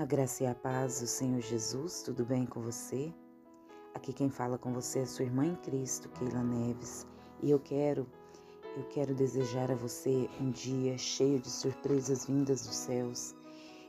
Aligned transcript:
A 0.00 0.06
graça 0.06 0.44
e 0.44 0.46
a 0.46 0.54
paz 0.54 1.02
do 1.02 1.06
Senhor 1.06 1.42
Jesus, 1.42 2.02
tudo 2.02 2.24
bem 2.24 2.46
com 2.46 2.62
você? 2.62 3.12
Aqui 3.94 4.14
quem 4.14 4.30
fala 4.30 4.56
com 4.56 4.72
você 4.72 5.00
é 5.00 5.04
sua 5.04 5.26
irmã 5.26 5.44
em 5.44 5.54
Cristo, 5.56 6.08
Keila 6.08 6.42
Neves, 6.42 7.06
e 7.42 7.50
eu 7.50 7.60
quero 7.60 8.06
eu 8.78 8.84
quero 8.84 9.14
desejar 9.14 9.70
a 9.70 9.74
você 9.74 10.26
um 10.40 10.50
dia 10.50 10.96
cheio 10.96 11.38
de 11.38 11.50
surpresas 11.50 12.24
vindas 12.24 12.66
dos 12.66 12.76
céus. 12.76 13.34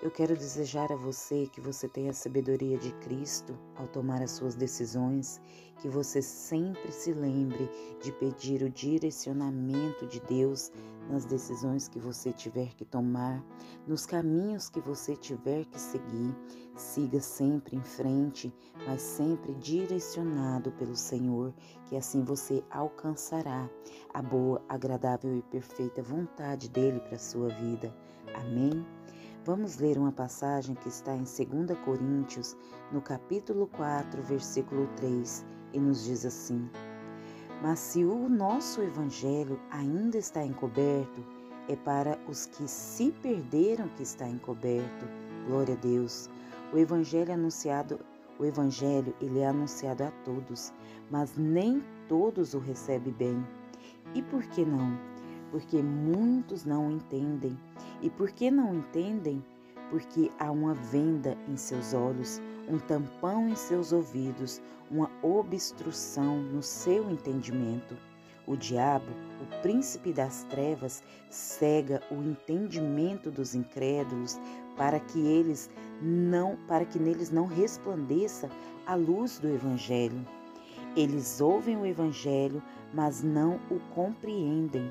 Eu 0.00 0.12
quero 0.12 0.36
desejar 0.36 0.92
a 0.92 0.96
você 0.96 1.48
que 1.48 1.60
você 1.60 1.88
tenha 1.88 2.12
a 2.12 2.14
sabedoria 2.14 2.78
de 2.78 2.92
Cristo 3.00 3.58
ao 3.74 3.88
tomar 3.88 4.22
as 4.22 4.30
suas 4.30 4.54
decisões, 4.54 5.40
que 5.80 5.88
você 5.88 6.22
sempre 6.22 6.92
se 6.92 7.12
lembre 7.12 7.68
de 8.00 8.12
pedir 8.12 8.62
o 8.62 8.70
direcionamento 8.70 10.06
de 10.06 10.20
Deus 10.20 10.70
nas 11.10 11.24
decisões 11.24 11.88
que 11.88 11.98
você 11.98 12.32
tiver 12.32 12.74
que 12.76 12.84
tomar, 12.84 13.44
nos 13.88 14.06
caminhos 14.06 14.68
que 14.68 14.80
você 14.80 15.16
tiver 15.16 15.64
que 15.64 15.80
seguir. 15.80 16.32
Siga 16.76 17.20
sempre 17.20 17.76
em 17.76 17.82
frente, 17.82 18.54
mas 18.86 19.02
sempre 19.02 19.52
direcionado 19.54 20.70
pelo 20.72 20.94
Senhor, 20.94 21.52
que 21.86 21.96
assim 21.96 22.22
você 22.22 22.62
alcançará 22.70 23.68
a 24.14 24.22
boa, 24.22 24.62
agradável 24.68 25.36
e 25.36 25.42
perfeita 25.42 26.04
vontade 26.04 26.68
dele 26.68 27.00
para 27.00 27.16
a 27.16 27.18
sua 27.18 27.48
vida. 27.48 27.92
Amém? 28.32 28.86
Vamos 29.48 29.78
ler 29.78 29.96
uma 29.96 30.12
passagem 30.12 30.74
que 30.74 30.88
está 30.88 31.14
em 31.14 31.22
2 31.22 31.78
Coríntios, 31.82 32.54
no 32.92 33.00
capítulo 33.00 33.66
4, 33.68 34.20
versículo 34.20 34.86
3, 34.96 35.42
e 35.72 35.80
nos 35.80 36.04
diz 36.04 36.26
assim: 36.26 36.68
Mas 37.62 37.78
se 37.78 38.04
o 38.04 38.28
nosso 38.28 38.82
evangelho 38.82 39.58
ainda 39.70 40.18
está 40.18 40.44
encoberto, 40.44 41.24
é 41.66 41.74
para 41.76 42.18
os 42.28 42.44
que 42.44 42.68
se 42.68 43.10
perderam 43.22 43.88
que 43.96 44.02
está 44.02 44.28
encoberto. 44.28 45.06
Glória 45.46 45.72
a 45.72 45.78
Deus. 45.78 46.28
O 46.70 46.76
evangelho 46.76 47.32
anunciado, 47.32 47.98
o 48.38 48.44
evangelho, 48.44 49.14
ele 49.18 49.38
é 49.38 49.46
anunciado 49.46 50.04
a 50.04 50.10
todos, 50.26 50.74
mas 51.10 51.38
nem 51.38 51.82
todos 52.06 52.52
o 52.52 52.58
recebem 52.58 53.14
bem. 53.14 53.46
E 54.14 54.20
por 54.20 54.42
que 54.42 54.62
não? 54.62 55.17
Porque 55.50 55.82
muitos 55.82 56.64
não 56.64 56.90
entendem. 56.90 57.58
E 58.02 58.10
por 58.10 58.30
que 58.30 58.50
não 58.50 58.74
entendem? 58.74 59.44
Porque 59.90 60.30
há 60.38 60.50
uma 60.50 60.74
venda 60.74 61.36
em 61.48 61.56
seus 61.56 61.94
olhos, 61.94 62.40
um 62.68 62.78
tampão 62.78 63.48
em 63.48 63.56
seus 63.56 63.92
ouvidos, 63.92 64.60
uma 64.90 65.10
obstrução 65.22 66.38
no 66.38 66.62
seu 66.62 67.10
entendimento. 67.10 67.96
O 68.46 68.56
diabo, 68.56 69.10
o 69.42 69.62
príncipe 69.62 70.12
das 70.12 70.44
trevas, 70.44 71.02
cega 71.30 72.02
o 72.10 72.14
entendimento 72.14 73.30
dos 73.30 73.54
incrédulos 73.54 74.38
para 74.76 74.98
que 75.00 75.18
eles 75.18 75.68
não, 76.00 76.56
para 76.66 76.84
que 76.84 76.98
neles 76.98 77.30
não 77.30 77.46
resplandeça 77.46 78.48
a 78.86 78.94
luz 78.94 79.38
do 79.38 79.48
evangelho. 79.48 80.24
Eles 80.96 81.40
ouvem 81.40 81.76
o 81.76 81.84
evangelho, 81.84 82.62
mas 82.94 83.22
não 83.22 83.60
o 83.70 83.78
compreendem 83.94 84.90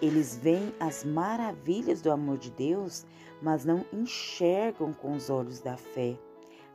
eles 0.00 0.36
veem 0.36 0.74
as 0.80 1.04
maravilhas 1.04 2.00
do 2.00 2.10
amor 2.10 2.38
de 2.38 2.50
Deus, 2.50 3.06
mas 3.42 3.64
não 3.64 3.84
enxergam 3.92 4.92
com 4.92 5.12
os 5.12 5.30
olhos 5.30 5.60
da 5.60 5.76
fé. 5.76 6.18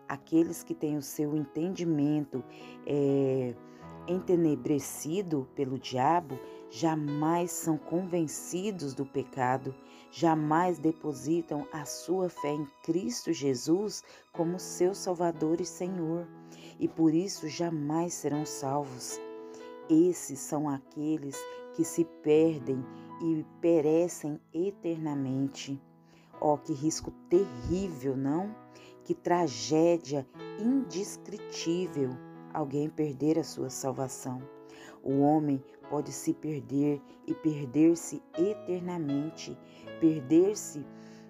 Aqueles 0.08 0.64
que 0.64 0.76
têm 0.76 0.98
o 0.98 1.02
seu 1.02 1.36
entendimento 1.36 2.44
é, 2.86 3.56
entenebrecido 4.08 5.48
pelo 5.56 5.80
diabo 5.80 6.40
jamais 6.70 7.52
são 7.52 7.78
convencidos 7.78 8.94
do 8.94 9.06
pecado, 9.06 9.74
jamais 10.12 10.78
depositam 10.78 11.68
a 11.72 11.86
sua 11.86 12.30
fé 12.30 12.52
em 12.52 12.68
Cristo 12.84 13.34
Jesus 13.34 14.04
como 14.32 14.60
seu 14.60 14.94
Salvador 14.94 15.60
e 15.60 15.66
Senhor, 15.66 16.28
e 16.80 16.88
por 16.88 17.14
isso 17.14 17.48
jamais 17.48 18.14
serão 18.14 18.46
salvos. 18.46 19.20
Esses 19.90 20.40
são 20.40 20.68
aqueles 20.68 21.38
que 21.74 21.84
se 21.84 22.06
perdem 22.24 22.84
e 23.22 23.46
perecem 23.62 24.40
eternamente. 24.54 25.82
Oh, 26.42 26.58
que 26.58 26.74
risco 26.74 27.12
terrível, 27.30 28.18
não? 28.18 28.56
Que 29.04 29.14
tragédia 29.14 30.28
indescritível 30.60 32.10
alguém 32.54 32.90
perder 32.90 33.38
a 33.38 33.44
sua 33.44 33.70
salvação. 33.70 34.42
O 35.04 35.20
homem 35.20 35.64
pode 35.90 36.12
se 36.12 36.34
perder 36.34 37.02
e 37.28 37.34
perder-se 37.36 38.24
eternamente, 38.38 39.58
perder-se 40.00 40.84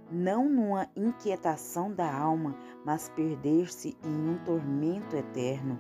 não 0.10 0.48
numa 0.48 0.88
inquietação 0.96 1.92
da 1.92 2.14
alma, 2.16 2.56
mas 2.86 3.10
perder-se 3.10 3.98
em 4.04 4.30
um 4.30 4.38
tormento 4.46 5.16
eterno, 5.16 5.80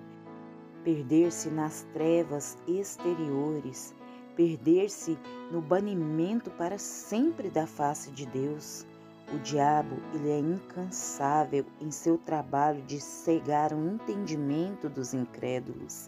perder-se 0.85 1.50
nas 1.50 1.81
trevas 1.91 2.57
exteriores, 2.68 3.96
perder-se 4.35 5.18
no 5.51 5.59
banimento 5.59 6.51
para 6.51 6.78
sempre 6.78 7.50
da 7.50 7.66
face 7.66 8.12
de 8.12 8.28
Deus. 8.28 8.85
O 9.34 9.40
diabo, 9.40 9.96
ele 10.13 10.29
é 10.29 10.38
incansável 10.38 11.66
em 11.81 11.90
seu 11.90 12.19
trabalho 12.19 12.84
de 12.84 13.01
cegar 13.01 13.73
o 13.73 13.90
entendimento 13.90 14.88
dos 14.88 15.16
incrédulos. 15.16 16.07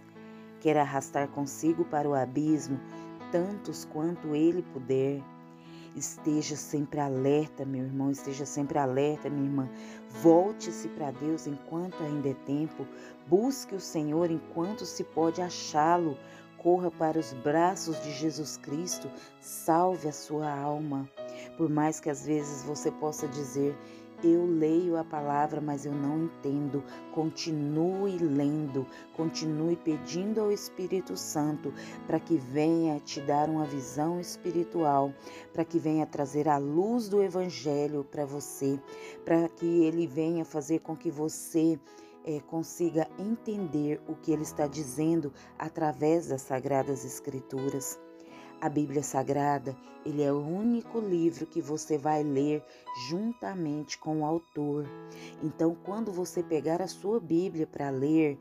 Quer 0.61 0.77
arrastar 0.77 1.27
consigo 1.29 1.83
para 1.83 2.07
o 2.07 2.13
abismo 2.13 2.79
tantos 3.31 3.83
quanto 3.85 4.35
ele 4.35 4.61
puder. 4.61 5.23
Esteja 5.97 6.55
sempre 6.55 6.99
alerta, 6.99 7.65
meu 7.65 7.83
irmão, 7.83 8.11
esteja 8.11 8.45
sempre 8.45 8.77
alerta, 8.77 9.31
minha 9.31 9.45
irmã. 9.45 9.67
Volte-se 10.21 10.87
para 10.89 11.09
Deus 11.09 11.47
enquanto 11.47 12.03
ainda 12.03 12.29
é 12.29 12.35
tempo. 12.45 12.85
Busque 13.25 13.73
o 13.73 13.79
Senhor 13.79 14.29
enquanto 14.29 14.85
se 14.85 15.03
pode 15.03 15.41
achá-lo, 15.41 16.15
corra 16.55 16.91
para 16.91 17.17
os 17.17 17.33
braços 17.33 17.99
de 18.03 18.11
Jesus 18.11 18.57
Cristo, 18.57 19.09
salve 19.41 20.07
a 20.07 20.13
sua 20.13 20.47
alma. 20.47 21.09
Por 21.57 21.67
mais 21.67 21.99
que 21.99 22.11
às 22.11 22.27
vezes 22.27 22.61
você 22.61 22.91
possa 22.91 23.27
dizer, 23.27 23.75
eu 24.23 24.45
leio 24.45 24.97
a 24.97 25.03
palavra, 25.03 25.61
mas 25.61 25.85
eu 25.85 25.93
não 25.93 26.23
entendo. 26.23 26.83
Continue 27.13 28.17
lendo, 28.17 28.85
continue 29.13 29.75
pedindo 29.75 30.41
ao 30.41 30.51
Espírito 30.51 31.15
Santo 31.15 31.73
para 32.05 32.19
que 32.19 32.37
venha 32.37 32.99
te 32.99 33.21
dar 33.21 33.49
uma 33.49 33.65
visão 33.65 34.19
espiritual, 34.19 35.13
para 35.53 35.65
que 35.65 35.79
venha 35.79 36.05
trazer 36.05 36.47
a 36.47 36.57
luz 36.57 37.09
do 37.09 37.21
Evangelho 37.21 38.03
para 38.03 38.25
você, 38.25 38.79
para 39.23 39.47
que 39.49 39.83
ele 39.83 40.07
venha 40.07 40.45
fazer 40.45 40.79
com 40.79 40.95
que 40.95 41.11
você 41.11 41.79
é, 42.25 42.39
consiga 42.41 43.07
entender 43.17 44.01
o 44.07 44.15
que 44.15 44.31
ele 44.31 44.43
está 44.43 44.67
dizendo 44.67 45.31
através 45.57 46.27
das 46.27 46.41
Sagradas 46.41 47.05
Escrituras. 47.05 48.06
A 48.59 48.69
Bíblia 48.69 49.03
Sagrada, 49.03 49.77
ele 50.03 50.23
é 50.23 50.33
o 50.33 50.39
único 50.39 50.99
livro 50.99 51.45
que 51.45 51.61
você 51.61 51.95
vai 51.95 52.23
ler 52.23 52.63
juntamente 53.07 53.99
com 53.99 54.21
o 54.21 54.25
autor. 54.25 54.85
Então, 55.43 55.77
quando 55.83 56.11
você 56.11 56.41
pegar 56.41 56.81
a 56.81 56.87
sua 56.87 57.19
Bíblia 57.19 57.67
para 57.67 57.91
ler, 57.91 58.39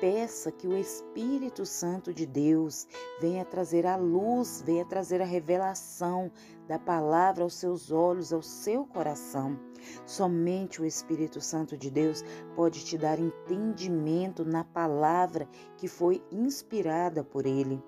Peça 0.00 0.52
que 0.52 0.68
o 0.68 0.76
Espírito 0.76 1.66
Santo 1.66 2.14
de 2.14 2.24
Deus 2.24 2.86
venha 3.20 3.44
trazer 3.44 3.84
a 3.84 3.96
luz, 3.96 4.62
venha 4.64 4.84
trazer 4.84 5.20
a 5.20 5.24
revelação 5.24 6.30
da 6.68 6.78
palavra 6.78 7.42
aos 7.42 7.54
seus 7.54 7.90
olhos, 7.90 8.32
ao 8.32 8.40
seu 8.40 8.86
coração. 8.86 9.58
Somente 10.06 10.80
o 10.80 10.84
Espírito 10.84 11.40
Santo 11.40 11.76
de 11.76 11.90
Deus 11.90 12.22
pode 12.54 12.84
te 12.84 12.96
dar 12.96 13.18
entendimento 13.18 14.44
na 14.44 14.62
palavra 14.62 15.48
que 15.76 15.88
foi 15.88 16.22
inspirada 16.30 17.24
por 17.24 17.44
Ele. 17.44 17.82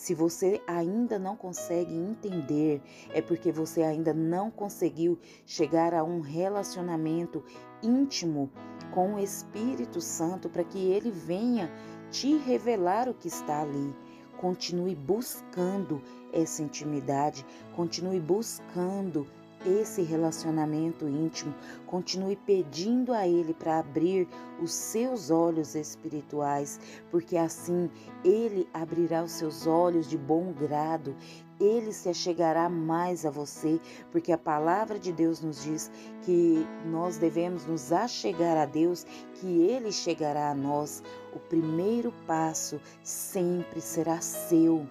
Se 0.00 0.14
você 0.14 0.62
ainda 0.66 1.18
não 1.18 1.36
consegue 1.36 1.94
entender, 1.94 2.80
é 3.10 3.20
porque 3.20 3.52
você 3.52 3.82
ainda 3.82 4.14
não 4.14 4.50
conseguiu 4.50 5.18
chegar 5.44 5.92
a 5.92 6.02
um 6.02 6.20
relacionamento 6.20 7.44
íntimo 7.82 8.50
com 8.94 9.16
o 9.16 9.18
Espírito 9.18 10.00
Santo 10.00 10.48
para 10.48 10.64
que 10.64 10.78
ele 10.78 11.10
venha 11.10 11.70
te 12.10 12.34
revelar 12.34 13.10
o 13.10 13.14
que 13.14 13.28
está 13.28 13.60
ali. 13.60 13.94
Continue 14.38 14.94
buscando 14.94 16.00
essa 16.32 16.62
intimidade, 16.62 17.44
continue 17.76 18.20
buscando 18.20 19.26
esse 19.64 20.02
relacionamento 20.02 21.08
íntimo, 21.08 21.54
continue 21.86 22.36
pedindo 22.36 23.12
a 23.12 23.26
Ele 23.26 23.52
para 23.52 23.78
abrir 23.78 24.28
os 24.60 24.72
seus 24.72 25.30
olhos 25.30 25.74
espirituais, 25.74 26.80
porque 27.10 27.36
assim 27.36 27.90
Ele 28.24 28.68
abrirá 28.72 29.22
os 29.22 29.32
seus 29.32 29.66
olhos 29.66 30.08
de 30.08 30.16
bom 30.16 30.52
grado, 30.52 31.14
Ele 31.60 31.92
se 31.92 32.08
achegará 32.08 32.68
mais 32.68 33.26
a 33.26 33.30
você, 33.30 33.80
porque 34.10 34.32
a 34.32 34.38
palavra 34.38 34.98
de 34.98 35.12
Deus 35.12 35.40
nos 35.40 35.62
diz 35.62 35.90
que 36.22 36.66
nós 36.86 37.18
devemos 37.18 37.66
nos 37.66 37.92
achegar 37.92 38.56
a 38.56 38.64
Deus, 38.64 39.04
que 39.34 39.62
Ele 39.62 39.92
chegará 39.92 40.50
a 40.50 40.54
nós. 40.54 41.02
O 41.34 41.38
primeiro 41.38 42.12
passo 42.26 42.80
sempre 43.02 43.80
será 43.80 44.20
seu 44.20 44.86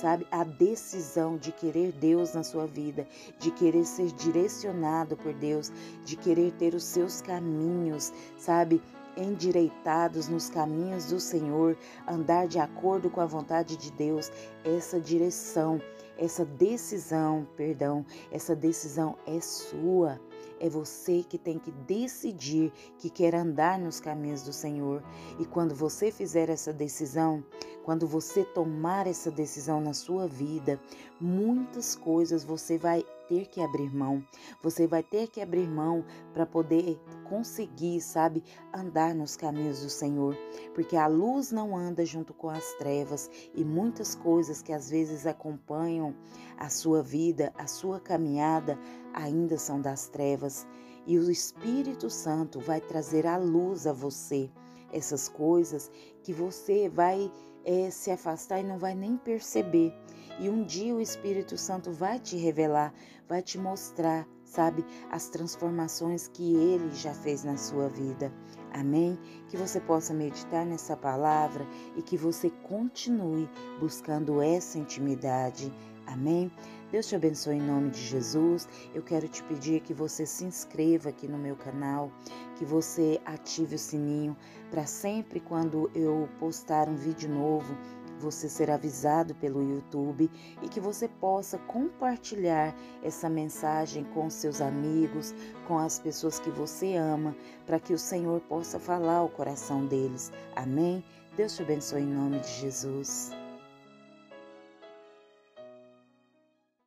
sabe? 0.00 0.26
A 0.30 0.44
decisão 0.44 1.36
de 1.36 1.52
querer 1.52 1.92
Deus 1.92 2.32
na 2.32 2.42
sua 2.42 2.66
vida, 2.66 3.06
de 3.38 3.50
querer 3.50 3.84
ser 3.84 4.10
direcionado 4.12 5.16
por 5.16 5.34
Deus, 5.34 5.70
de 6.04 6.16
querer 6.16 6.52
ter 6.52 6.74
os 6.74 6.84
seus 6.84 7.20
caminhos, 7.20 8.12
sabe? 8.38 8.82
endireitados 9.16 10.28
nos 10.28 10.48
caminhos 10.48 11.06
do 11.06 11.18
Senhor, 11.18 11.76
andar 12.06 12.46
de 12.46 12.58
acordo 12.60 13.10
com 13.10 13.20
a 13.20 13.26
vontade 13.26 13.76
de 13.76 13.90
Deus, 13.90 14.30
essa 14.64 15.00
direção, 15.00 15.82
essa 16.16 16.44
decisão, 16.44 17.46
perdão, 17.56 18.06
essa 18.30 18.54
decisão 18.54 19.18
é 19.26 19.40
sua. 19.40 20.18
É 20.60 20.68
você 20.68 21.24
que 21.26 21.38
tem 21.38 21.58
que 21.58 21.70
decidir 21.70 22.70
que 22.98 23.08
quer 23.08 23.34
andar 23.34 23.78
nos 23.78 23.98
caminhos 23.98 24.42
do 24.42 24.52
Senhor. 24.52 25.02
E 25.38 25.46
quando 25.46 25.74
você 25.74 26.12
fizer 26.12 26.50
essa 26.50 26.70
decisão, 26.70 27.42
quando 27.82 28.06
você 28.06 28.44
tomar 28.44 29.06
essa 29.06 29.30
decisão 29.30 29.80
na 29.80 29.94
sua 29.94 30.28
vida, 30.28 30.78
muitas 31.20 31.94
coisas 31.94 32.42
você 32.42 32.78
vai 32.78 33.04
ter 33.28 33.46
que 33.46 33.60
abrir 33.60 33.94
mão. 33.94 34.24
Você 34.62 34.86
vai 34.86 35.02
ter 35.02 35.28
que 35.28 35.40
abrir 35.40 35.68
mão 35.68 36.04
para 36.32 36.44
poder 36.44 37.00
conseguir, 37.28 38.00
sabe, 38.00 38.42
andar 38.74 39.14
nos 39.14 39.36
caminhos 39.36 39.82
do 39.82 39.90
Senhor, 39.90 40.36
porque 40.74 40.96
a 40.96 41.06
luz 41.06 41.52
não 41.52 41.76
anda 41.76 42.04
junto 42.04 42.34
com 42.34 42.48
as 42.48 42.72
trevas 42.74 43.30
e 43.54 43.64
muitas 43.64 44.14
coisas 44.16 44.62
que 44.62 44.72
às 44.72 44.90
vezes 44.90 45.26
acompanham 45.26 46.14
a 46.56 46.68
sua 46.68 47.02
vida, 47.02 47.52
a 47.56 47.66
sua 47.66 48.00
caminhada, 48.00 48.78
ainda 49.14 49.56
são 49.58 49.80
das 49.80 50.08
trevas. 50.08 50.66
E 51.06 51.18
o 51.18 51.30
Espírito 51.30 52.10
Santo 52.10 52.60
vai 52.60 52.80
trazer 52.80 53.26
a 53.26 53.36
luz 53.36 53.86
a 53.86 53.92
você, 53.92 54.50
essas 54.92 55.28
coisas 55.28 55.90
que 56.22 56.32
você 56.32 56.88
vai 56.88 57.30
é, 57.64 57.90
se 57.90 58.10
afastar 58.10 58.60
e 58.60 58.64
não 58.64 58.78
vai 58.78 58.94
nem 58.94 59.16
perceber. 59.16 59.94
E 60.38 60.48
um 60.48 60.64
dia 60.64 60.94
o 60.94 61.00
Espírito 61.00 61.58
Santo 61.58 61.92
vai 61.92 62.18
te 62.18 62.36
revelar, 62.36 62.94
vai 63.28 63.42
te 63.42 63.58
mostrar, 63.58 64.26
sabe, 64.44 64.84
as 65.10 65.28
transformações 65.28 66.28
que 66.28 66.54
ele 66.54 66.90
já 66.94 67.12
fez 67.12 67.44
na 67.44 67.56
sua 67.56 67.88
vida. 67.88 68.32
Amém? 68.72 69.18
Que 69.48 69.56
você 69.56 69.80
possa 69.80 70.14
meditar 70.14 70.64
nessa 70.64 70.96
palavra 70.96 71.66
e 71.96 72.02
que 72.02 72.16
você 72.16 72.48
continue 72.48 73.48
buscando 73.78 74.40
essa 74.40 74.78
intimidade. 74.78 75.72
Amém? 76.10 76.50
Deus 76.90 77.06
te 77.06 77.14
abençoe 77.14 77.56
em 77.56 77.62
nome 77.62 77.90
de 77.90 78.00
Jesus. 78.00 78.68
Eu 78.92 79.02
quero 79.02 79.28
te 79.28 79.42
pedir 79.44 79.80
que 79.80 79.94
você 79.94 80.26
se 80.26 80.44
inscreva 80.44 81.10
aqui 81.10 81.28
no 81.28 81.38
meu 81.38 81.54
canal, 81.54 82.10
que 82.56 82.64
você 82.64 83.20
ative 83.24 83.76
o 83.76 83.78
sininho 83.78 84.36
para 84.70 84.84
sempre 84.86 85.38
quando 85.38 85.90
eu 85.94 86.28
postar 86.40 86.88
um 86.88 86.96
vídeo 86.96 87.30
novo, 87.30 87.76
você 88.18 88.48
ser 88.48 88.70
avisado 88.70 89.34
pelo 89.36 89.62
YouTube 89.62 90.30
e 90.62 90.68
que 90.68 90.80
você 90.80 91.08
possa 91.08 91.58
compartilhar 91.58 92.74
essa 93.02 93.30
mensagem 93.30 94.04
com 94.12 94.28
seus 94.28 94.60
amigos, 94.60 95.34
com 95.66 95.78
as 95.78 95.98
pessoas 95.98 96.38
que 96.38 96.50
você 96.50 96.96
ama, 96.96 97.34
para 97.66 97.80
que 97.80 97.94
o 97.94 97.98
Senhor 97.98 98.40
possa 98.42 98.78
falar 98.78 99.18
ao 99.18 99.28
coração 99.28 99.86
deles. 99.86 100.32
Amém? 100.56 101.02
Deus 101.36 101.56
te 101.56 101.62
abençoe 101.62 102.02
em 102.02 102.12
nome 102.12 102.40
de 102.40 102.48
Jesus. 102.48 103.39